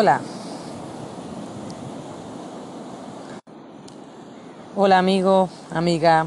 Hola. 0.00 0.18
Hola 4.74 4.96
amigo, 4.96 5.50
amiga. 5.74 6.26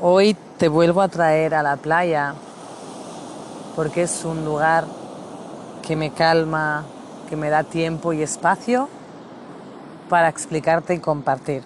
Hoy 0.00 0.34
te 0.56 0.68
vuelvo 0.68 1.02
a 1.02 1.08
traer 1.08 1.54
a 1.54 1.62
la 1.62 1.76
playa 1.76 2.32
porque 3.74 4.04
es 4.04 4.24
un 4.24 4.42
lugar 4.46 4.86
que 5.82 5.96
me 5.96 6.12
calma, 6.12 6.86
que 7.28 7.36
me 7.36 7.50
da 7.50 7.62
tiempo 7.62 8.14
y 8.14 8.22
espacio 8.22 8.88
para 10.08 10.30
explicarte 10.30 10.94
y 10.94 10.98
compartir. 10.98 11.62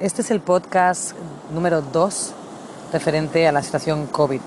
Este 0.00 0.22
es 0.22 0.32
el 0.32 0.40
podcast 0.40 1.12
número 1.54 1.80
2 1.80 2.32
referente 2.92 3.46
a 3.46 3.52
la 3.52 3.62
situación 3.62 4.08
COVID. 4.08 4.40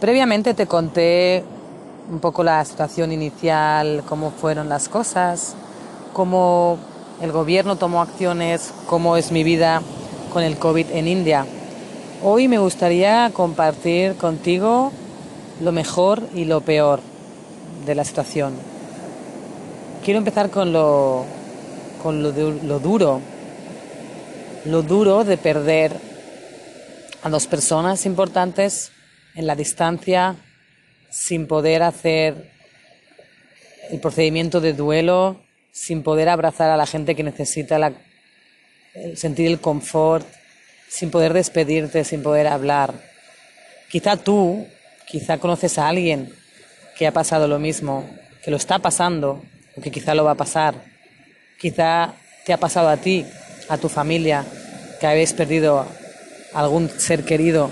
Previamente 0.00 0.54
te 0.54 0.66
conté 0.66 1.44
un 2.10 2.20
poco 2.20 2.44
la 2.44 2.64
situación 2.64 3.12
inicial, 3.12 4.02
cómo 4.08 4.30
fueron 4.30 4.68
las 4.68 4.88
cosas, 4.88 5.54
cómo 6.12 6.78
el 7.20 7.32
gobierno 7.32 7.76
tomó 7.76 8.02
acciones, 8.02 8.72
cómo 8.86 9.16
es 9.16 9.32
mi 9.32 9.42
vida 9.42 9.82
con 10.32 10.42
el 10.42 10.56
COVID 10.56 10.90
en 10.92 11.08
India. 11.08 11.46
Hoy 12.22 12.48
me 12.48 12.58
gustaría 12.58 13.30
compartir 13.32 14.16
contigo 14.16 14.92
lo 15.60 15.72
mejor 15.72 16.22
y 16.34 16.44
lo 16.44 16.60
peor 16.60 17.00
de 17.84 17.94
la 17.94 18.04
situación. 18.04 18.54
Quiero 20.04 20.18
empezar 20.18 20.50
con 20.50 20.72
lo, 20.72 21.24
con 22.02 22.22
lo, 22.22 22.32
lo 22.32 22.78
duro, 22.78 23.20
lo 24.64 24.82
duro 24.82 25.24
de 25.24 25.36
perder 25.36 26.00
a 27.22 27.28
dos 27.28 27.46
personas 27.46 28.06
importantes 28.06 28.92
en 29.34 29.46
la 29.46 29.56
distancia 29.56 30.36
sin 31.16 31.46
poder 31.46 31.82
hacer 31.82 32.50
el 33.90 34.00
procedimiento 34.00 34.60
de 34.60 34.74
duelo, 34.74 35.40
sin 35.72 36.02
poder 36.02 36.28
abrazar 36.28 36.70
a 36.70 36.76
la 36.76 36.86
gente 36.86 37.14
que 37.14 37.22
necesita 37.22 37.78
la, 37.78 37.92
sentir 39.14 39.46
el 39.46 39.60
confort, 39.60 40.26
sin 40.88 41.10
poder 41.10 41.32
despedirte, 41.32 42.04
sin 42.04 42.22
poder 42.22 42.46
hablar. 42.46 42.92
Quizá 43.88 44.16
tú, 44.16 44.66
quizá 45.06 45.38
conoces 45.38 45.78
a 45.78 45.88
alguien 45.88 46.32
que 46.98 47.06
ha 47.06 47.12
pasado 47.12 47.48
lo 47.48 47.58
mismo, 47.58 48.08
que 48.44 48.50
lo 48.50 48.58
está 48.58 48.78
pasando 48.78 49.42
o 49.76 49.80
que 49.80 49.90
quizá 49.90 50.14
lo 50.14 50.24
va 50.24 50.32
a 50.32 50.36
pasar. 50.36 50.74
Quizá 51.58 52.14
te 52.44 52.52
ha 52.52 52.58
pasado 52.58 52.88
a 52.88 52.98
ti, 52.98 53.24
a 53.68 53.78
tu 53.78 53.88
familia, 53.88 54.44
que 55.00 55.06
habéis 55.06 55.32
perdido 55.32 55.86
algún 56.52 56.90
ser 56.90 57.24
querido 57.24 57.70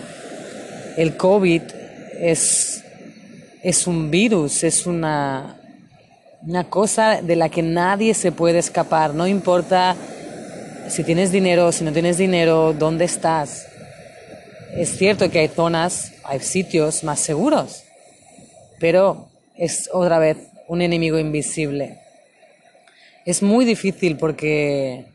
el 0.96 1.16
COVID 1.16 1.62
es, 2.20 2.83
es 3.64 3.86
un 3.86 4.10
virus, 4.10 4.62
es 4.62 4.86
una, 4.86 5.56
una 6.42 6.64
cosa 6.64 7.22
de 7.22 7.34
la 7.34 7.48
que 7.48 7.62
nadie 7.62 8.12
se 8.12 8.30
puede 8.30 8.58
escapar, 8.58 9.14
no 9.14 9.26
importa 9.26 9.96
si 10.88 11.02
tienes 11.02 11.32
dinero, 11.32 11.72
si 11.72 11.82
no 11.82 11.90
tienes 11.90 12.18
dinero, 12.18 12.74
dónde 12.74 13.06
estás. 13.06 13.66
Es 14.76 14.98
cierto 14.98 15.30
que 15.30 15.38
hay 15.38 15.48
zonas, 15.48 16.12
hay 16.24 16.40
sitios 16.40 17.04
más 17.04 17.20
seguros, 17.20 17.84
pero 18.80 19.28
es 19.56 19.88
otra 19.90 20.18
vez 20.18 20.36
un 20.68 20.82
enemigo 20.82 21.18
invisible. 21.18 22.00
Es 23.24 23.42
muy 23.42 23.64
difícil 23.64 24.18
porque, 24.18 25.06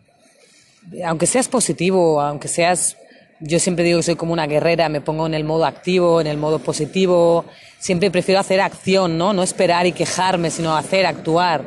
aunque 1.06 1.28
seas 1.28 1.47
positivo, 1.47 2.19
aunque 2.19 2.47
seas 2.47 2.97
yo 3.39 3.59
siempre 3.59 3.86
digo 3.86 4.00
que 4.00 4.03
soy 4.03 4.16
como 4.16 4.34
una 4.34 4.47
guerrera, 4.47 4.89
me 4.89 5.02
pongo 5.02 5.25
en 5.25 5.34
el 5.34 5.44
modo 5.44 5.66
activo, 5.66 6.19
en 6.19 6.28
el 6.28 6.38
modo 6.38 6.59
positivo. 6.59 7.45
Siempre 7.79 8.12
prefiero 8.12 8.41
hacer 8.41 8.59
acción, 8.59 9.17
¿no? 9.17 9.31
No 9.31 9.41
esperar 9.41 9.85
y 9.88 9.94
quejarme, 9.94 10.51
sino 10.51 10.75
hacer, 10.75 11.06
actuar. 11.06 11.63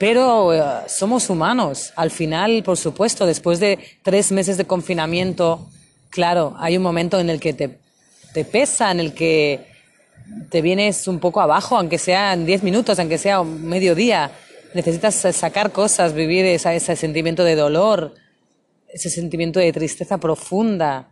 Pero 0.00 0.54
eh, 0.54 0.62
somos 0.88 1.28
humanos. 1.28 1.92
Al 1.94 2.10
final, 2.10 2.62
por 2.62 2.76
supuesto, 2.76 3.26
después 3.26 3.60
de 3.60 3.78
tres 4.02 4.32
meses 4.32 4.56
de 4.56 4.64
confinamiento, 4.64 5.68
claro, 6.08 6.54
hay 6.58 6.76
un 6.76 6.82
momento 6.82 7.20
en 7.20 7.28
el 7.28 7.38
que 7.38 7.52
te, 7.52 7.78
te 8.32 8.44
pesa, 8.44 8.90
en 8.90 9.00
el 9.00 9.12
que 9.12 9.66
te 10.50 10.62
vienes 10.62 11.06
un 11.06 11.20
poco 11.20 11.40
abajo, 11.40 11.76
aunque 11.76 11.98
sea 11.98 12.32
en 12.32 12.46
diez 12.46 12.62
minutos, 12.62 12.98
aunque 12.98 13.18
sea 13.18 13.42
mediodía. 13.42 14.30
Necesitas 14.72 15.14
sacar 15.14 15.70
cosas, 15.70 16.14
vivir 16.14 16.46
ese 16.46 16.96
sentimiento 16.96 17.44
de 17.44 17.54
dolor, 17.54 18.14
ese 18.88 19.10
sentimiento 19.10 19.60
de 19.60 19.72
tristeza 19.72 20.18
profunda, 20.18 21.08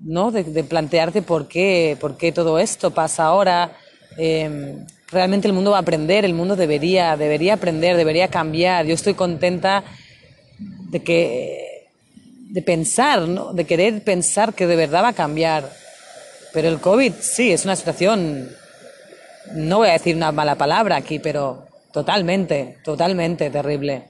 ¿no? 0.00 0.30
De, 0.30 0.64
plantearte 0.64 1.22
por 1.22 1.48
qué, 1.48 1.96
por 2.00 2.16
qué 2.16 2.32
todo 2.32 2.58
esto 2.58 2.90
pasa 2.92 3.24
ahora. 3.24 3.72
Em, 4.16 4.86
realmente 5.10 5.46
el 5.46 5.54
mundo 5.54 5.72
va 5.72 5.78
a 5.78 5.80
aprender, 5.80 6.24
el 6.24 6.34
mundo 6.34 6.56
debería, 6.56 7.16
debería 7.16 7.54
aprender, 7.54 7.96
debería 7.96 8.28
cambiar. 8.28 8.86
Yo 8.86 8.94
estoy 8.94 9.14
contenta 9.14 9.84
de 10.58 11.02
que, 11.02 11.88
de 12.50 12.62
pensar, 12.62 13.22
¿no? 13.22 13.52
De 13.52 13.64
querer 13.64 14.02
pensar 14.02 14.54
que 14.54 14.66
de 14.66 14.76
verdad 14.76 15.04
va 15.04 15.08
a 15.08 15.12
cambiar. 15.12 15.70
Pero 16.52 16.68
el 16.68 16.80
COVID, 16.80 17.12
sí, 17.20 17.52
es 17.52 17.64
una 17.64 17.76
situación, 17.76 18.50
no 19.54 19.78
voy 19.78 19.88
a 19.88 19.92
decir 19.92 20.16
una 20.16 20.32
mala 20.32 20.56
palabra 20.56 20.96
aquí, 20.96 21.18
pero 21.18 21.66
totalmente, 21.92 22.78
totalmente 22.82 23.50
terrible. 23.50 24.08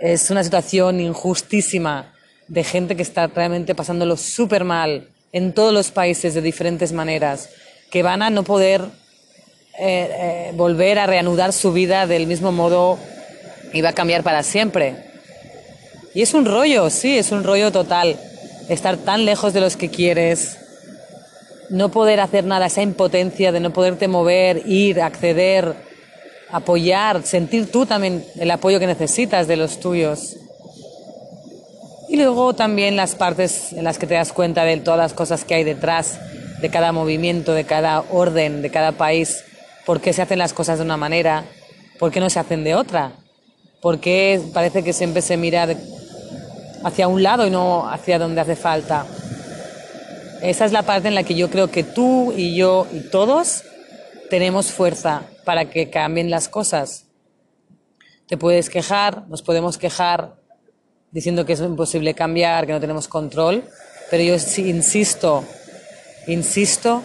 Es 0.00 0.30
una 0.30 0.42
situación 0.42 1.00
injustísima 1.00 2.15
de 2.48 2.64
gente 2.64 2.96
que 2.96 3.02
está 3.02 3.26
realmente 3.26 3.74
pasándolo 3.74 4.16
súper 4.16 4.64
mal 4.64 5.08
en 5.32 5.52
todos 5.52 5.72
los 5.72 5.90
países 5.90 6.34
de 6.34 6.42
diferentes 6.42 6.92
maneras, 6.92 7.50
que 7.90 8.02
van 8.02 8.22
a 8.22 8.30
no 8.30 8.42
poder 8.42 8.82
eh, 9.78 10.10
eh, 10.48 10.52
volver 10.54 10.98
a 10.98 11.06
reanudar 11.06 11.52
su 11.52 11.72
vida 11.72 12.06
del 12.06 12.26
mismo 12.26 12.52
modo 12.52 12.98
y 13.72 13.82
va 13.82 13.90
a 13.90 13.94
cambiar 13.94 14.22
para 14.22 14.42
siempre. 14.42 14.96
Y 16.14 16.22
es 16.22 16.32
un 16.32 16.46
rollo, 16.46 16.88
sí, 16.88 17.18
es 17.18 17.30
un 17.32 17.44
rollo 17.44 17.70
total. 17.72 18.16
Estar 18.70 18.96
tan 18.96 19.26
lejos 19.26 19.52
de 19.52 19.60
los 19.60 19.76
que 19.76 19.90
quieres, 19.90 20.56
no 21.68 21.90
poder 21.90 22.20
hacer 22.20 22.44
nada, 22.44 22.66
esa 22.66 22.82
impotencia 22.82 23.52
de 23.52 23.60
no 23.60 23.72
poderte 23.72 24.08
mover, 24.08 24.62
ir, 24.66 25.02
acceder, 25.02 25.74
apoyar, 26.50 27.22
sentir 27.24 27.70
tú 27.70 27.86
también 27.86 28.24
el 28.38 28.50
apoyo 28.50 28.78
que 28.80 28.86
necesitas 28.86 29.46
de 29.46 29.56
los 29.56 29.78
tuyos. 29.80 30.36
Y 32.16 32.20
luego 32.20 32.54
también 32.54 32.96
las 32.96 33.14
partes 33.14 33.74
en 33.74 33.84
las 33.84 33.98
que 33.98 34.06
te 34.06 34.14
das 34.14 34.32
cuenta 34.32 34.64
de 34.64 34.78
todas 34.78 34.96
las 34.96 35.12
cosas 35.12 35.44
que 35.44 35.54
hay 35.54 35.64
detrás 35.64 36.18
de 36.62 36.70
cada 36.70 36.90
movimiento, 36.90 37.52
de 37.52 37.64
cada 37.64 38.00
orden, 38.10 38.62
de 38.62 38.70
cada 38.70 38.92
país, 38.92 39.44
por 39.84 40.00
qué 40.00 40.14
se 40.14 40.22
hacen 40.22 40.38
las 40.38 40.54
cosas 40.54 40.78
de 40.78 40.84
una 40.86 40.96
manera, 40.96 41.44
por 41.98 42.10
qué 42.10 42.20
no 42.20 42.30
se 42.30 42.38
hacen 42.38 42.64
de 42.64 42.74
otra, 42.74 43.12
por 43.82 44.00
qué 44.00 44.40
parece 44.54 44.82
que 44.82 44.94
siempre 44.94 45.20
se 45.20 45.36
mira 45.36 45.68
hacia 46.84 47.06
un 47.06 47.22
lado 47.22 47.46
y 47.46 47.50
no 47.50 47.86
hacia 47.86 48.18
donde 48.18 48.40
hace 48.40 48.56
falta. 48.56 49.04
Esa 50.40 50.64
es 50.64 50.72
la 50.72 50.84
parte 50.84 51.08
en 51.08 51.14
la 51.14 51.22
que 51.22 51.34
yo 51.34 51.50
creo 51.50 51.70
que 51.70 51.84
tú 51.84 52.32
y 52.34 52.56
yo 52.56 52.86
y 52.94 53.00
todos 53.10 53.62
tenemos 54.30 54.70
fuerza 54.72 55.24
para 55.44 55.66
que 55.66 55.90
cambien 55.90 56.30
las 56.30 56.48
cosas. 56.48 57.04
Te 58.26 58.38
puedes 58.38 58.70
quejar, 58.70 59.28
nos 59.28 59.42
podemos 59.42 59.76
quejar, 59.76 60.45
diciendo 61.16 61.46
que 61.46 61.54
es 61.54 61.60
imposible 61.60 62.12
cambiar, 62.12 62.66
que 62.66 62.74
no 62.74 62.78
tenemos 62.78 63.08
control, 63.08 63.64
pero 64.10 64.22
yo 64.22 64.38
sí 64.38 64.68
insisto, 64.68 65.46
insisto 66.26 67.04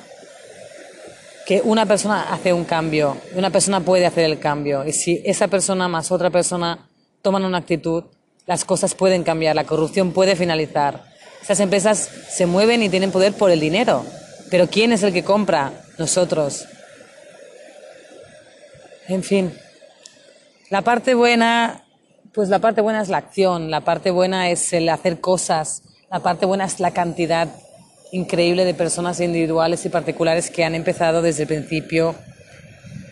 que 1.45 1.61
una 1.63 1.85
persona 1.85 2.23
hace 2.23 2.51
un 2.51 2.65
cambio, 2.65 3.15
una 3.35 3.51
persona 3.51 3.79
puede 3.79 4.05
hacer 4.05 4.25
el 4.25 4.37
cambio, 4.37 4.85
y 4.85 4.91
si 4.91 5.21
esa 5.23 5.47
persona 5.47 5.87
más 5.87 6.11
otra 6.11 6.29
persona 6.29 6.89
toman 7.21 7.45
una 7.45 7.59
actitud, 7.59 8.03
las 8.47 8.65
cosas 8.65 8.95
pueden 8.95 9.23
cambiar, 9.23 9.55
la 9.55 9.63
corrupción 9.63 10.11
puede 10.11 10.35
finalizar. 10.35 11.05
Esas 11.41 11.61
empresas 11.61 12.09
se 12.29 12.45
mueven 12.45 12.83
y 12.83 12.89
tienen 12.89 13.13
poder 13.13 13.31
por 13.31 13.49
el 13.49 13.61
dinero, 13.61 14.05
pero 14.49 14.67
¿quién 14.67 14.91
es 14.91 15.03
el 15.03 15.13
que 15.13 15.23
compra? 15.23 15.71
Nosotros. 15.97 16.65
En 19.07 19.23
fin, 19.23 19.53
la 20.69 20.81
parte 20.81 21.13
buena 21.13 21.85
pues 22.33 22.49
la 22.49 22.59
parte 22.59 22.81
buena 22.81 23.01
es 23.01 23.09
la 23.09 23.17
acción, 23.17 23.71
la 23.71 23.81
parte 23.81 24.11
buena 24.11 24.49
es 24.49 24.71
el 24.73 24.87
hacer 24.89 25.19
cosas, 25.19 25.83
la 26.09 26.19
parte 26.21 26.45
buena 26.45 26.65
es 26.65 26.79
la 26.79 26.91
cantidad 26.91 27.49
increíble 28.11 28.65
de 28.65 28.73
personas 28.73 29.19
individuales 29.19 29.85
y 29.85 29.89
particulares 29.89 30.49
que 30.49 30.63
han 30.63 30.75
empezado 30.75 31.21
desde 31.21 31.43
el 31.43 31.47
principio 31.47 32.15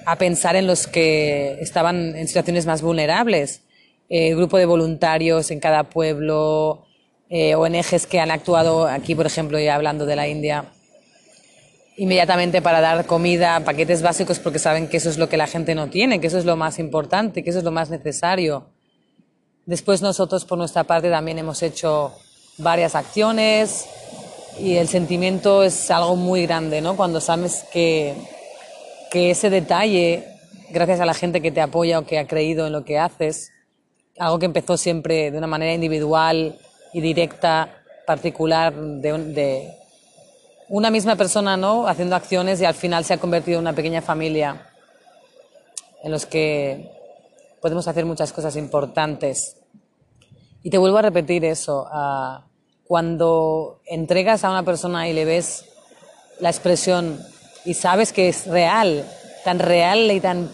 a 0.06 0.16
pensar 0.16 0.56
en 0.56 0.68
los 0.68 0.88
que 0.88 1.58
estaban 1.62 2.16
en 2.16 2.28
situaciones 2.28 2.66
más 2.66 2.82
vulnerables. 2.82 3.62
Eh, 4.10 4.34
grupo 4.34 4.58
de 4.58 4.66
voluntarios 4.66 5.52
en 5.52 5.60
cada 5.60 5.84
pueblo, 5.84 6.86
eh, 7.30 7.56
ONGs 7.56 8.08
que 8.08 8.20
han 8.20 8.32
actuado 8.32 8.88
aquí, 8.88 9.14
por 9.16 9.28
ejemplo, 9.28 9.60
ya 9.60 9.76
hablando 9.76 10.06
de 10.06 10.16
la 10.16 10.28
India, 10.28 10.66
inmediatamente 11.96 12.62
para 12.62 12.82
dar 12.82 13.06
comida, 13.06 13.60
paquetes 13.60 14.02
básicos, 14.02 14.40
porque 14.40 14.58
saben 14.58 14.88
que 14.88 14.98
eso 14.98 15.10
es 15.10 15.18
lo 15.18 15.30
que 15.30 15.38
la 15.38 15.46
gente 15.46 15.76
no 15.76 15.90
tiene, 15.90 16.20
que 16.20 16.28
eso 16.28 16.40
es 16.40 16.46
lo 16.46 16.56
más 16.56 16.80
importante, 16.80 17.44
que 17.44 17.52
eso 17.52 17.60
es 17.60 17.66
lo 17.66 17.72
más 17.72 17.90
necesario. 17.92 18.69
Después 19.70 20.02
nosotros 20.02 20.46
por 20.46 20.58
nuestra 20.58 20.84
parte 20.84 21.12
también 21.12 21.38
hemos 21.38 21.62
hecho 21.62 22.12
varias 22.58 22.96
acciones 22.96 23.86
y 24.60 24.78
el 24.78 24.88
sentimiento 24.88 25.62
es 25.62 25.92
algo 25.92 26.16
muy 26.16 26.48
grande, 26.48 26.82
¿no? 26.82 26.98
Cuando 26.98 27.22
sabes 27.22 27.66
que, 27.72 28.16
que 29.12 29.30
ese 29.30 29.52
detalle, 29.52 30.26
gracias 30.72 31.02
a 31.02 31.06
la 31.06 31.14
gente 31.14 31.40
que 31.40 31.52
te 31.52 31.62
apoya 31.62 32.00
o 32.00 32.06
que 32.08 32.18
ha 32.18 32.26
creído 32.26 32.66
en 32.66 32.74
lo 32.74 32.84
que 32.84 32.98
haces, 32.98 33.52
algo 34.18 34.40
que 34.40 34.48
empezó 34.48 34.76
siempre 34.76 35.30
de 35.30 35.38
una 35.38 35.46
manera 35.46 35.72
individual 35.72 36.58
y 36.92 37.02
directa, 37.02 37.84
particular, 38.08 38.74
de, 38.74 39.20
de 39.20 39.78
una 40.68 40.90
misma 40.90 41.16
persona, 41.16 41.58
¿no? 41.58 41.88
Haciendo 41.88 42.16
acciones 42.16 42.60
y 42.60 42.66
al 42.66 42.74
final 42.74 43.06
se 43.06 43.14
ha 43.14 43.20
convertido 43.20 43.60
en 43.60 43.66
una 43.66 43.74
pequeña 43.74 44.02
familia 44.02 44.68
en 46.02 46.12
los 46.12 46.26
que 46.26 46.90
podemos 47.62 47.88
hacer 47.88 48.08
muchas 48.08 48.34
cosas 48.34 48.56
importantes. 48.56 49.58
Y 50.62 50.70
te 50.70 50.78
vuelvo 50.78 50.98
a 50.98 51.02
repetir 51.02 51.46
eso, 51.46 51.88
cuando 52.86 53.82
entregas 53.86 54.44
a 54.44 54.50
una 54.50 54.64
persona 54.64 55.08
y 55.08 55.14
le 55.14 55.26
ves 55.26 55.66
la 56.40 56.50
expresión 56.50 57.20
y 57.66 57.74
sabes 57.74 58.12
que 58.12 58.30
es 58.30 58.48
real, 58.48 59.06
tan 59.44 59.60
real 59.60 60.12
y 60.12 60.20
tan 60.20 60.52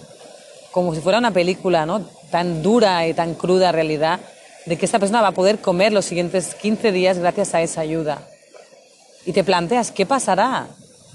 como 0.71 0.93
si 0.93 1.01
fuera 1.01 1.17
una 1.17 1.31
película, 1.31 1.85
¿no? 1.85 2.05
Tan 2.31 2.61
dura 2.61 3.07
y 3.07 3.13
tan 3.13 3.35
cruda 3.35 3.71
realidad 3.71 4.19
de 4.65 4.77
que 4.77 4.85
esta 4.85 4.99
persona 4.99 5.21
va 5.21 5.29
a 5.29 5.31
poder 5.31 5.59
comer 5.59 5.93
los 5.93 6.05
siguientes 6.05 6.55
15 6.55 6.91
días 6.91 7.17
gracias 7.19 7.53
a 7.53 7.61
esa 7.61 7.81
ayuda. 7.81 8.27
Y 9.25 9.31
te 9.31 9.43
planteas, 9.43 9.91
¿qué 9.91 10.05
pasará 10.05 10.67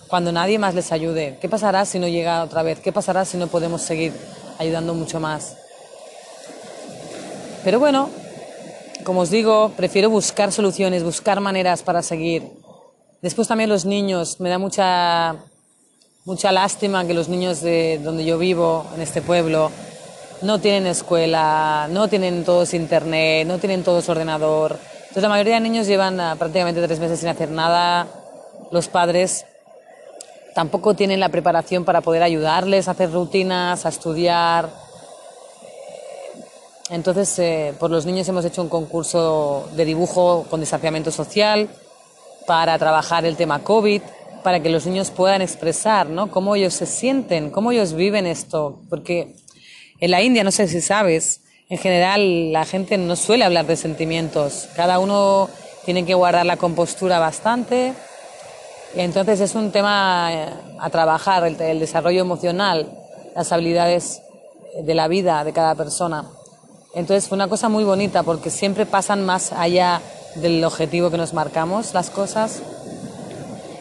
cuando 0.09 0.33
nadie 0.33 0.59
más 0.59 0.75
les 0.75 0.91
ayude? 0.93 1.37
¿Qué 1.41 1.49
pasará 1.49 1.85
si 1.85 1.99
no 1.99 2.09
llega 2.09 2.43
otra 2.43 2.63
vez? 2.63 2.81
¿Qué 2.81 2.91
pasará 2.91 3.25
si 3.25 3.37
no 3.37 3.49
podemos 3.49 3.83
seguir 3.83 4.13
ayudando 4.59 4.95
mucho 4.95 5.21
más? 5.21 5.57
Pero 7.63 7.79
bueno, 7.79 8.09
como 9.05 9.21
os 9.21 9.31
digo, 9.31 9.73
prefiero 9.77 10.11
buscar 10.11 10.53
soluciones, 10.53 11.05
buscar 11.05 11.41
maneras 11.41 11.83
para 11.83 12.03
seguir. 12.03 12.43
Después 13.23 13.49
también 13.49 13.69
los 13.69 13.85
niños, 13.85 14.41
me 14.41 14.49
da 14.49 14.59
mucha, 14.59 15.37
mucha 16.25 16.53
lástima 16.53 17.07
que 17.07 17.15
los 17.15 17.29
niños 17.29 17.61
de 17.61 18.01
donde 18.03 18.25
yo 18.25 18.39
vivo, 18.39 18.87
en 18.95 19.03
este 19.03 19.23
pueblo, 19.23 19.71
no 20.43 20.59
tienen 20.59 20.87
escuela, 20.87 21.89
no 21.91 22.09
tienen 22.09 22.45
todos 22.45 22.73
internet, 22.75 23.47
no 23.47 23.59
tienen 23.59 23.83
todos 23.83 24.09
ordenador. 24.09 24.79
Entonces 25.01 25.23
la 25.23 25.29
mayoría 25.29 25.55
de 25.55 25.61
niños 25.61 25.87
llevan 25.87 26.19
ah, 26.21 26.37
prácticamente 26.39 26.81
tres 26.83 27.01
meses 27.01 27.21
sin 27.21 27.29
hacer 27.29 27.51
nada. 27.51 28.07
Los 28.71 28.89
padres 28.89 29.45
tampoco 30.55 30.95
tienen 30.95 31.21
la 31.21 31.29
preparación 31.29 31.85
para 31.85 32.01
poder 32.01 32.23
ayudarles 32.23 32.89
a 32.89 32.93
hacer 32.93 33.13
rutinas, 33.13 33.85
a 33.85 33.89
estudiar 33.89 34.71
entonces, 36.91 37.39
eh, 37.39 37.73
por 37.79 37.89
los 37.89 38.05
niños 38.05 38.29
hemos 38.29 38.45
hecho 38.45 38.63
un 38.63 38.69
concurso 38.69 39.69
de 39.77 39.85
dibujo 39.85 40.45
con 40.51 40.59
desafiamiento 40.59 41.13
social 41.13 41.69
para 42.49 42.77
trabajar 42.81 43.25
el 43.25 43.37
tema 43.37 43.61
COVID, 43.61 44.03
para 44.43 44.61
que 44.61 44.71
los 44.71 44.87
niños 44.87 45.13
puedan 45.13 45.41
expresar 45.41 46.09
¿no? 46.09 46.33
cómo 46.33 46.57
ellos 46.57 46.75
se 46.75 46.87
sienten, 46.87 47.51
cómo 47.51 47.71
ellos 47.71 47.93
viven 47.93 48.27
esto. 48.27 48.81
Porque 48.91 49.37
en 50.01 50.11
la 50.11 50.21
India, 50.21 50.43
no 50.43 50.51
sé 50.51 50.67
si 50.67 50.81
sabes, 50.81 51.43
en 51.69 51.79
general 51.79 52.53
la 52.53 52.65
gente 52.65 52.99
no 52.99 53.15
suele 53.15 53.45
hablar 53.45 53.67
de 53.67 53.77
sentimientos. 53.77 54.69
Cada 54.75 54.99
uno 54.99 55.49
tiene 55.85 56.05
que 56.05 56.15
guardar 56.15 56.45
la 56.45 56.57
compostura 56.57 57.21
bastante. 57.21 57.95
Entonces 58.97 59.39
es 59.39 59.55
un 59.55 59.71
tema 59.71 60.31
eh, 60.33 60.49
a 60.81 60.91
trabajar, 60.91 61.45
el 61.45 61.79
desarrollo 61.79 62.21
emocional, 62.21 62.91
las 63.37 63.53
habilidades 63.53 64.23
de 64.83 64.95
la 64.97 65.07
vida 65.07 65.45
de 65.45 65.53
cada 65.53 65.77
persona. 65.77 66.25
Entonces 66.95 67.29
fue 67.29 67.37
una 67.37 67.49
cosa 67.49 67.69
muy 67.69 67.85
bonita 67.85 68.23
porque 68.23 68.51
siempre 68.51 68.85
pasan 68.85 69.25
más 69.25 69.53
allá 69.53 70.03
del 70.35 70.63
objetivo 70.65 71.11
que 71.11 71.17
nos 71.17 71.35
marcamos 71.35 71.95
las 71.95 72.11
cosas. 72.11 72.63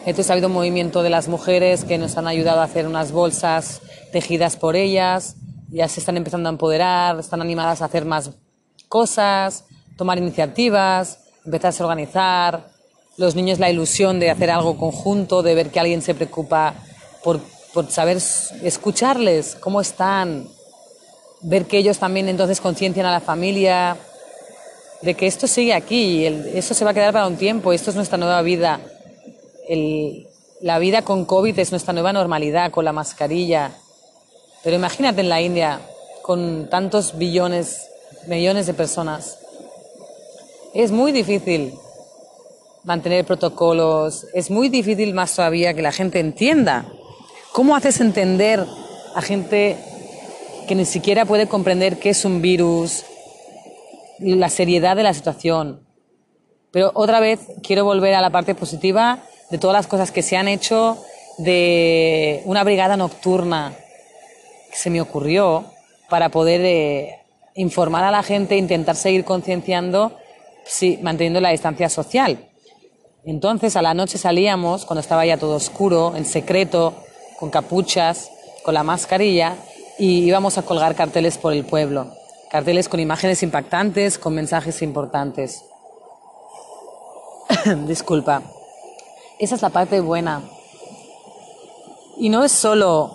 Entonces 0.06 0.30
ha 0.30 0.34
habido 0.34 0.48
un 0.48 0.54
movimiento 0.54 1.02
de 1.02 1.10
las 1.10 1.28
mujeres 1.28 1.84
que 1.84 1.98
nos 1.98 2.16
han 2.16 2.26
ayudado 2.26 2.60
a 2.60 2.64
hacer 2.64 2.86
unas 2.86 3.12
bolsas 3.12 3.82
tejidas 4.12 4.56
por 4.56 4.76
ellas, 4.76 5.36
ya 5.68 5.88
se 5.88 6.00
están 6.00 6.16
empezando 6.16 6.48
a 6.48 6.52
empoderar, 6.52 7.18
están 7.18 7.40
animadas 7.40 7.82
a 7.82 7.86
hacer 7.86 8.04
más 8.04 8.30
cosas, 8.88 9.64
tomar 9.96 10.18
iniciativas, 10.18 11.18
empezarse 11.44 11.82
a 11.82 11.86
organizar. 11.86 12.70
Los 13.16 13.34
niños 13.34 13.58
la 13.58 13.70
ilusión 13.70 14.18
de 14.18 14.30
hacer 14.30 14.50
algo 14.50 14.78
conjunto, 14.78 15.42
de 15.42 15.54
ver 15.54 15.70
que 15.70 15.80
alguien 15.80 16.00
se 16.00 16.14
preocupa 16.14 16.74
por, 17.22 17.40
por 17.74 17.90
saber 17.90 18.18
escucharles, 18.62 19.56
cómo 19.60 19.80
están, 19.80 20.48
ver 21.42 21.66
que 21.66 21.78
ellos 21.78 21.98
también 21.98 22.28
entonces 22.28 22.60
conciencian 22.60 23.06
a 23.06 23.12
la 23.12 23.20
familia 23.20 23.96
de 25.02 25.14
que 25.14 25.26
esto 25.26 25.46
sigue 25.46 25.72
aquí, 25.72 26.26
el, 26.26 26.46
esto 26.54 26.74
se 26.74 26.84
va 26.84 26.90
a 26.90 26.94
quedar 26.94 27.12
para 27.12 27.26
un 27.26 27.36
tiempo, 27.36 27.72
esto 27.72 27.90
es 27.90 27.96
nuestra 27.96 28.18
nueva 28.18 28.42
vida. 28.42 28.80
El, 29.68 30.26
la 30.60 30.78
vida 30.78 31.02
con 31.02 31.24
COVID 31.24 31.58
es 31.58 31.70
nuestra 31.70 31.94
nueva 31.94 32.12
normalidad, 32.12 32.70
con 32.70 32.84
la 32.84 32.92
mascarilla. 32.92 33.72
Pero 34.62 34.76
imagínate 34.76 35.22
en 35.22 35.30
la 35.30 35.40
India, 35.40 35.80
con 36.22 36.68
tantos 36.68 37.16
billones, 37.16 37.88
millones 38.26 38.66
de 38.66 38.74
personas. 38.74 39.38
Es 40.74 40.92
muy 40.92 41.12
difícil 41.12 41.72
mantener 42.84 43.24
protocolos, 43.24 44.26
es 44.34 44.50
muy 44.50 44.68
difícil 44.68 45.14
más 45.14 45.34
todavía 45.34 45.72
que 45.72 45.82
la 45.82 45.92
gente 45.92 46.20
entienda. 46.20 46.86
¿Cómo 47.52 47.74
haces 47.74 48.00
entender 48.00 48.64
a 49.14 49.22
gente 49.22 49.78
que 50.70 50.76
ni 50.76 50.84
siquiera 50.84 51.24
puede 51.24 51.48
comprender 51.48 51.98
qué 51.98 52.10
es 52.10 52.24
un 52.24 52.40
virus, 52.40 53.04
la 54.20 54.48
seriedad 54.48 54.94
de 54.94 55.02
la 55.02 55.12
situación. 55.12 55.80
Pero 56.70 56.92
otra 56.94 57.18
vez 57.18 57.40
quiero 57.64 57.84
volver 57.84 58.14
a 58.14 58.20
la 58.20 58.30
parte 58.30 58.54
positiva 58.54 59.18
de 59.50 59.58
todas 59.58 59.74
las 59.74 59.88
cosas 59.88 60.12
que 60.12 60.22
se 60.22 60.36
han 60.36 60.46
hecho, 60.46 60.96
de 61.38 62.42
una 62.44 62.62
brigada 62.62 62.96
nocturna 62.96 63.74
que 64.70 64.76
se 64.76 64.90
me 64.90 65.00
ocurrió 65.00 65.64
para 66.08 66.28
poder 66.28 66.60
eh, 66.60 67.18
informar 67.56 68.04
a 68.04 68.12
la 68.12 68.22
gente 68.22 68.54
e 68.54 68.58
intentar 68.58 68.94
seguir 68.94 69.24
concienciando, 69.24 70.16
sí, 70.64 71.00
manteniendo 71.02 71.40
la 71.40 71.50
distancia 71.50 71.88
social. 71.88 72.48
Entonces 73.24 73.74
a 73.74 73.82
la 73.82 73.92
noche 73.92 74.18
salíamos, 74.18 74.84
cuando 74.84 75.00
estaba 75.00 75.26
ya 75.26 75.36
todo 75.36 75.56
oscuro, 75.56 76.14
en 76.14 76.24
secreto, 76.24 76.94
con 77.40 77.50
capuchas, 77.50 78.30
con 78.62 78.74
la 78.74 78.84
mascarilla, 78.84 79.56
y 80.00 80.24
íbamos 80.24 80.56
a 80.56 80.62
colgar 80.62 80.94
carteles 80.94 81.36
por 81.36 81.52
el 81.52 81.66
pueblo, 81.66 82.06
carteles 82.50 82.88
con 82.88 83.00
imágenes 83.00 83.42
impactantes, 83.42 84.18
con 84.18 84.34
mensajes 84.34 84.80
importantes. 84.80 85.66
Disculpa. 87.86 88.42
Esa 89.38 89.56
es 89.56 89.62
la 89.62 89.68
parte 89.68 90.00
buena. 90.00 90.40
Y 92.16 92.30
no 92.30 92.42
es 92.44 92.50
solo 92.50 93.14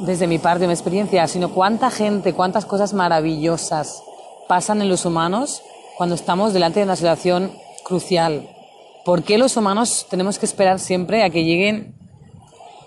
desde 0.00 0.26
mi 0.26 0.38
parte, 0.38 0.66
mi 0.66 0.72
experiencia, 0.72 1.28
sino 1.28 1.52
cuánta 1.52 1.90
gente, 1.90 2.32
cuántas 2.32 2.64
cosas 2.64 2.94
maravillosas 2.94 4.02
pasan 4.48 4.80
en 4.80 4.88
los 4.88 5.04
humanos 5.04 5.62
cuando 5.98 6.14
estamos 6.14 6.54
delante 6.54 6.80
de 6.80 6.84
una 6.84 6.96
situación 6.96 7.52
crucial. 7.84 8.48
¿Por 9.04 9.22
qué 9.22 9.36
los 9.36 9.54
humanos 9.58 10.06
tenemos 10.08 10.38
que 10.38 10.46
esperar 10.46 10.78
siempre 10.78 11.24
a 11.24 11.28
que 11.28 11.44
lleguen 11.44 11.94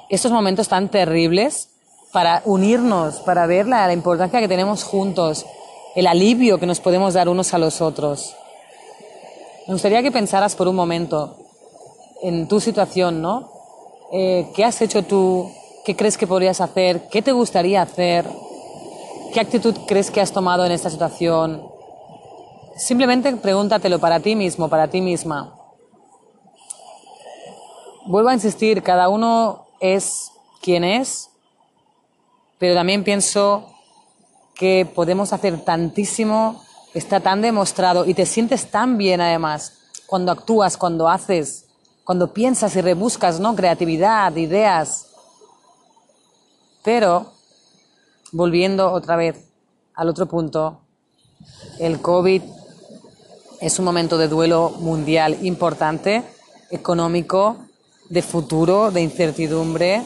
estos 0.10 0.32
momentos 0.32 0.68
tan 0.68 0.90
terribles 0.90 1.73
para 2.14 2.44
unirnos, 2.46 3.20
para 3.22 3.48
ver 3.48 3.68
la, 3.68 3.92
importancia 3.92 4.40
que 4.40 4.48
tenemos 4.48 4.84
juntos, 4.84 5.48
el 5.96 6.06
alivio 6.06 6.60
que 6.60 6.68
nos 6.68 6.80
podemos 6.80 7.16
dar 7.16 7.28
unos 7.28 7.56
a 7.56 7.58
los 7.58 7.82
otros. 7.82 8.36
Me 9.68 9.74
gustaría 9.74 10.04
que 10.04 10.12
pensaras 10.12 10.56
por 10.56 10.68
un 10.68 10.76
momento 10.76 11.36
en 12.22 12.48
tu 12.48 12.60
situación, 12.60 13.22
¿no? 13.22 13.50
Eh, 14.12 14.48
¿Qué 14.56 14.64
has 14.64 14.80
hecho 14.82 15.04
tú? 15.04 15.52
¿Qué 15.84 15.96
crees 15.96 16.16
que 16.16 16.28
podrías 16.28 16.62
hacer? 16.62 17.08
¿Qué 17.10 17.24
te 17.24 17.32
gustaría 17.32 17.82
hacer? 17.82 18.30
¿Qué 19.34 19.40
actitud 19.40 19.76
crees 19.88 20.12
que 20.12 20.22
has 20.22 20.32
tomado 20.32 20.64
en 20.66 20.72
esta 20.72 20.92
situación? 20.92 21.68
Simplemente 22.78 23.36
pregúntatelo 23.38 23.98
para 23.98 24.20
ti 24.20 24.36
mismo, 24.36 24.70
para 24.70 24.88
ti 24.88 25.02
misma. 25.02 25.56
Vuelvo 28.06 28.30
a 28.30 28.34
insistir, 28.36 28.84
cada 28.84 29.10
uno 29.10 29.66
es 29.80 30.32
quien 30.62 30.84
es 30.84 31.33
pero 32.64 32.76
también 32.76 33.04
pienso 33.04 33.66
que 34.56 34.86
podemos 34.86 35.34
hacer 35.34 35.66
tantísimo, 35.66 36.64
está 36.94 37.20
tan 37.20 37.42
demostrado 37.42 38.06
y 38.06 38.14
te 38.14 38.26
sientes 38.26 38.72
tan 38.72 38.98
bien 38.98 39.20
además 39.20 39.74
cuando 40.06 40.32
actúas, 40.32 40.78
cuando 40.78 41.10
haces, 41.10 41.66
cuando 42.06 42.32
piensas 42.32 42.74
y 42.78 42.82
rebuscas, 42.82 43.42
¿no? 43.42 43.54
Creatividad, 43.54 44.34
ideas. 44.38 45.08
Pero, 46.86 47.34
volviendo 48.32 48.94
otra 48.94 49.18
vez 49.18 49.44
al 49.94 50.08
otro 50.08 50.28
punto, 50.28 50.80
el 51.80 52.00
COVID 52.00 52.44
es 53.60 53.78
un 53.78 53.84
momento 53.84 54.18
de 54.18 54.30
duelo 54.30 54.70
mundial 54.80 55.38
importante, 55.42 56.24
económico, 56.72 57.58
de 58.08 58.22
futuro, 58.22 58.90
de 58.90 59.02
incertidumbre, 59.02 60.02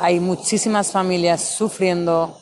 hay 0.00 0.18
muchísimas 0.18 0.90
familias 0.90 1.42
sufriendo, 1.42 2.38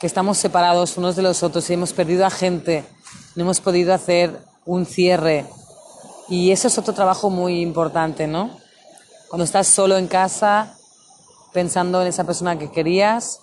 que 0.00 0.06
estamos 0.06 0.38
separados 0.38 0.96
unos 0.96 1.14
de 1.14 1.22
los 1.22 1.42
otros 1.42 1.68
y 1.68 1.74
hemos 1.74 1.92
perdido 1.92 2.24
a 2.24 2.30
gente, 2.30 2.86
no 3.36 3.42
hemos 3.42 3.60
podido 3.60 3.92
hacer 3.92 4.38
un 4.64 4.86
cierre. 4.86 5.44
Y 6.28 6.50
eso 6.50 6.68
es 6.68 6.78
otro 6.78 6.94
trabajo 6.94 7.28
muy 7.28 7.60
importante, 7.60 8.26
¿no? 8.26 8.58
Cuando 9.28 9.44
estás 9.44 9.66
solo 9.66 9.98
en 9.98 10.06
casa, 10.06 10.74
pensando 11.52 12.00
en 12.00 12.08
esa 12.08 12.24
persona 12.24 12.58
que 12.58 12.70
querías, 12.70 13.40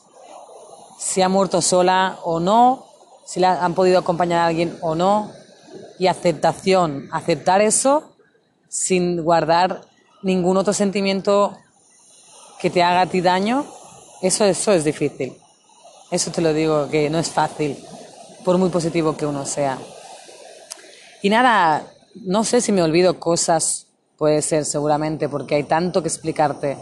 si 0.98 1.22
ha 1.22 1.30
muerto 1.30 1.62
sola 1.62 2.18
o 2.24 2.40
no, 2.40 2.86
si 3.24 3.40
la 3.40 3.64
han 3.64 3.76
podido 3.76 4.00
acompañar 4.00 4.40
a 4.40 4.48
alguien 4.48 4.78
o 4.82 4.96
no, 4.96 5.32
y 6.00 6.08
aceptación, 6.08 7.08
aceptar 7.12 7.62
eso 7.62 8.16
sin 8.68 9.24
guardar 9.24 9.82
ningún 10.24 10.58
otro 10.58 10.74
sentimiento 10.74 11.56
que 12.66 12.72
te 12.72 12.82
haga 12.82 13.02
a 13.02 13.06
ti 13.06 13.22
daño, 13.22 13.64
eso, 14.24 14.44
eso 14.44 14.72
es 14.72 14.84
difícil. 14.84 15.38
Eso 16.10 16.32
te 16.32 16.42
lo 16.42 16.52
digo, 16.52 16.90
que 16.90 17.12
no 17.12 17.20
es 17.20 17.30
fácil, 17.30 17.78
por 18.44 18.58
muy 18.58 18.70
positivo 18.70 19.16
que 19.16 19.28
uno 19.28 19.46
sea. 19.46 19.78
Y 21.22 21.30
nada, 21.30 21.84
no 22.16 22.44
sé 22.44 22.62
si 22.62 22.72
me 22.72 22.82
olvido 22.82 23.20
cosas, 23.20 23.86
puede 24.18 24.42
ser 24.42 24.66
seguramente, 24.66 25.30
porque 25.30 25.54
hay 25.54 25.66
tanto 25.66 26.02
que 26.02 26.08
explicarte. 26.08 26.80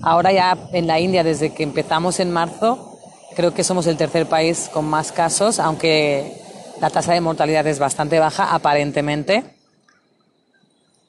Ahora 0.00 0.32
ya 0.32 0.56
en 0.72 0.86
la 0.86 0.98
India, 0.98 1.22
desde 1.22 1.52
que 1.52 1.64
empezamos 1.64 2.18
en 2.18 2.32
marzo, 2.32 2.98
creo 3.36 3.52
que 3.52 3.62
somos 3.62 3.86
el 3.88 3.98
tercer 3.98 4.26
país 4.26 4.70
con 4.72 4.86
más 4.86 5.12
casos, 5.12 5.58
aunque 5.58 6.40
la 6.80 6.88
tasa 6.88 7.12
de 7.12 7.20
mortalidad 7.20 7.66
es 7.66 7.78
bastante 7.78 8.18
baja, 8.18 8.54
aparentemente. 8.54 9.44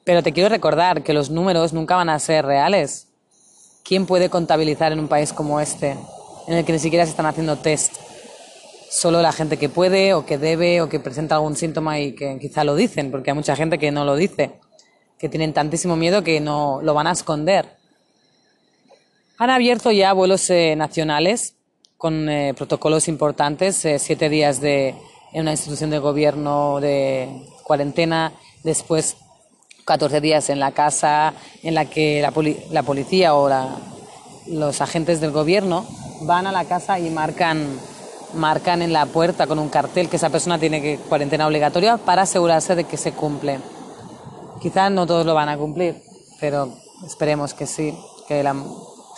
Pero 0.04 0.22
te 0.22 0.34
quiero 0.34 0.50
recordar 0.50 1.02
que 1.02 1.14
los 1.14 1.30
números 1.30 1.72
nunca 1.72 1.96
van 1.96 2.10
a 2.10 2.18
ser 2.18 2.44
reales. 2.44 3.06
¿Quién 3.84 4.06
puede 4.06 4.30
contabilizar 4.30 4.92
en 4.92 5.00
un 5.00 5.08
país 5.08 5.32
como 5.32 5.60
este, 5.60 5.96
en 6.46 6.54
el 6.54 6.64
que 6.64 6.72
ni 6.72 6.78
siquiera 6.78 7.04
se 7.04 7.10
están 7.10 7.26
haciendo 7.26 7.56
test? 7.56 7.96
Solo 8.90 9.22
la 9.22 9.32
gente 9.32 9.56
que 9.56 9.68
puede 9.68 10.14
o 10.14 10.24
que 10.24 10.38
debe 10.38 10.82
o 10.82 10.88
que 10.88 11.00
presenta 11.00 11.34
algún 11.34 11.56
síntoma 11.56 11.98
y 11.98 12.14
que 12.14 12.38
quizá 12.38 12.62
lo 12.62 12.76
dicen, 12.76 13.10
porque 13.10 13.30
hay 13.30 13.34
mucha 13.34 13.56
gente 13.56 13.78
que 13.78 13.90
no 13.90 14.04
lo 14.04 14.14
dice, 14.14 14.52
que 15.18 15.28
tienen 15.28 15.52
tantísimo 15.52 15.96
miedo 15.96 16.22
que 16.22 16.40
no 16.40 16.80
lo 16.82 16.94
van 16.94 17.08
a 17.08 17.12
esconder. 17.12 17.76
Han 19.38 19.50
abierto 19.50 19.90
ya 19.90 20.12
vuelos 20.12 20.48
eh, 20.50 20.76
nacionales 20.76 21.56
con 21.96 22.28
eh, 22.28 22.54
protocolos 22.54 23.08
importantes, 23.08 23.84
eh, 23.84 23.98
siete 23.98 24.28
días 24.28 24.60
de, 24.60 24.94
en 25.32 25.40
una 25.40 25.52
institución 25.52 25.90
de 25.90 25.98
gobierno 25.98 26.78
de 26.80 27.28
cuarentena, 27.64 28.32
después 28.62 29.16
14 29.84 30.20
días 30.20 30.50
en 30.50 30.60
la 30.60 30.72
casa 30.72 31.34
en 31.62 31.74
la 31.74 31.84
que 31.86 32.22
la, 32.22 32.32
la 32.70 32.82
policía 32.82 33.34
o 33.34 33.50
los 34.46 34.80
agentes 34.80 35.20
del 35.20 35.30
gobierno 35.30 35.84
van 36.22 36.46
a 36.46 36.52
la 36.52 36.64
casa 36.64 36.98
y 36.98 37.10
marcan, 37.10 37.78
marcan 38.34 38.82
en 38.82 38.92
la 38.92 39.06
puerta 39.06 39.46
con 39.46 39.58
un 39.58 39.68
cartel 39.68 40.08
que 40.08 40.16
esa 40.16 40.30
persona 40.30 40.58
tiene 40.58 40.80
que 40.80 40.98
cuarentena 41.08 41.46
obligatoria 41.46 41.96
para 41.96 42.22
asegurarse 42.22 42.74
de 42.74 42.84
que 42.84 42.96
se 42.96 43.12
cumple. 43.12 43.58
Quizás 44.60 44.90
no 44.92 45.06
todos 45.06 45.26
lo 45.26 45.34
van 45.34 45.48
a 45.48 45.56
cumplir, 45.56 46.02
pero 46.40 46.72
esperemos 47.04 47.54
que 47.54 47.66
sí, 47.66 47.96
que 48.28 48.42
la 48.42 48.54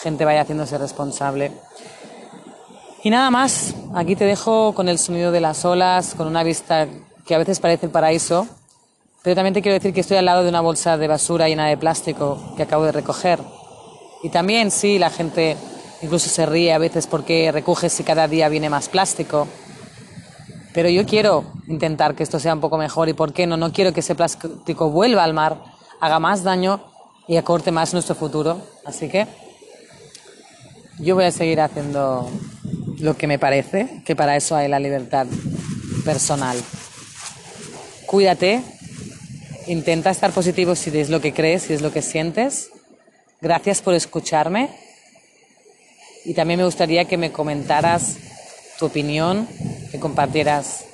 gente 0.01 0.25
vaya 0.25 0.43
haciéndose 0.43 0.79
responsable. 0.79 1.53
Y 3.03 3.11
nada 3.11 3.31
más, 3.31 3.75
aquí 3.95 4.17
te 4.17 4.25
dejo 4.25 4.73
con 4.73 4.89
el 4.89 4.99
sonido 4.99 5.31
de 5.31 5.41
las 5.43 5.65
olas, 5.67 6.15
con 6.15 6.27
una 6.27 6.43
vista 6.43 6.89
que 7.27 7.35
a 7.35 7.39
veces 7.39 7.61
parece 7.61 7.87
el 7.87 7.93
paraíso, 7.93 8.47
pero 9.25 9.37
también 9.37 9.55
te 9.55 9.63
quiero 9.63 9.73
decir 9.73 9.95
que 9.95 10.03
estoy 10.03 10.19
al 10.19 10.27
lado 10.27 10.43
de 10.43 10.51
una 10.51 10.61
bolsa 10.61 10.99
de 10.99 11.09
basura 11.09 11.49
llena 11.49 11.67
de 11.67 11.79
plástico 11.79 12.53
que 12.59 12.63
acabo 12.63 12.85
de 12.85 12.93
recoger. 12.93 13.41
Y 14.23 14.29
también 14.29 14.71
sí, 14.71 14.99
la 14.99 15.09
gente 15.09 15.57
incluso 16.03 16.29
se 16.29 16.45
ríe 16.45 16.75
a 16.75 16.79
veces 16.79 17.07
porque 17.07 17.51
recoges 17.51 17.91
si 17.95 18.05
cada 18.05 18.29
día 18.29 18.51
viene 18.51 18.69
más 18.69 18.91
plástico. 18.91 19.49
Pero 20.75 20.91
yo 20.91 21.07
quiero 21.07 21.45
intentar 21.69 22.15
que 22.15 22.23
esto 22.23 22.39
sea 22.39 22.53
un 22.53 22.61
poco 22.61 22.77
mejor 22.77 23.09
y 23.09 23.15
por 23.15 23.33
qué 23.33 23.47
no, 23.47 23.57
no 23.57 23.73
quiero 23.73 23.95
que 23.95 24.01
ese 24.01 24.15
plástico 24.15 24.91
vuelva 24.91 25.25
al 25.25 25.33
mar, 25.33 25.57
haga 26.01 26.19
más 26.19 26.43
daño 26.43 26.85
y 27.27 27.39
acorte 27.39 27.73
más 27.73 27.95
nuestro 27.95 28.15
futuro. 28.15 28.61
Así 28.85 29.09
que 29.09 29.27
yo 30.99 31.15
voy 31.15 31.25
a 31.25 31.31
seguir 31.31 31.63
haciendo 31.63 32.29
lo 32.99 33.17
que 33.17 33.27
me 33.27 33.39
parece, 33.39 34.03
que 34.05 34.15
para 34.15 34.37
eso 34.37 34.55
hay 34.55 34.69
la 34.69 34.81
libertad 34.81 35.27
personal. 36.05 36.59
Cuídate, 38.05 38.74
intenta 39.67 40.11
estar 40.11 40.33
positivo 40.33 40.75
si 40.75 40.97
es 40.99 41.11
lo 41.11 41.21
que 41.21 41.33
crees, 41.33 41.65
si 41.65 41.73
es 41.73 41.83
lo 41.83 41.93
que 41.93 42.03
sientes. 42.03 42.71
Gracias 43.41 43.83
por 43.83 43.95
escucharme 43.95 44.71
y 46.25 46.35
también 46.35 46.59
me 46.59 46.65
gustaría 46.65 47.05
que 47.05 47.19
me 47.19 47.33
comentaras 47.33 48.17
tu 48.79 48.87
opinión, 48.87 49.47
que 49.91 50.01
compartieras 50.01 50.87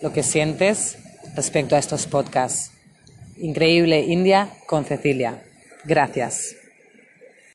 lo 0.00 0.12
que 0.12 0.22
sientes 0.22 0.96
respecto 1.34 1.76
a 1.76 1.78
estos 1.78 2.06
podcasts. 2.06 2.72
Increíble 3.36 4.00
India 4.00 4.50
con 4.66 4.84
Cecilia. 4.84 5.42
Gracias. 5.84 6.63